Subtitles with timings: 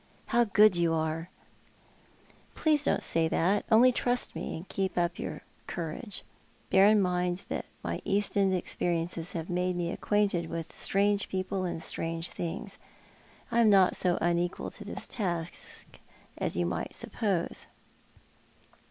[0.33, 1.29] "How good you are!"
[2.55, 3.65] "Please, don't say that!
[3.71, 6.23] Only trust me, and keep iip your courage.
[6.71, 11.65] Bear in mind that my East End experiences have made me acquainted with strange people
[11.65, 12.79] and strange things.
[13.51, 15.99] I am not so unequal to this task
[16.35, 17.67] as you might suppose."